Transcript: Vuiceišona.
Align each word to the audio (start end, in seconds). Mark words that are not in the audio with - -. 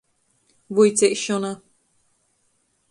Vuiceišona. 0.75 1.53